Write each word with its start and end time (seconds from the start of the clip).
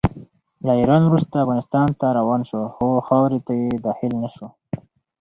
له 0.65 0.71
ایران 0.79 1.03
وروسته 1.05 1.35
افغانستان 1.43 1.87
ته 1.99 2.07
روان 2.19 2.41
شو، 2.49 2.61
خو 2.75 2.87
خاورې 3.07 3.39
ته 3.45 3.51
یې 3.61 3.69
داخل 3.85 4.11
نه 4.23 4.29
شو. 4.35 4.47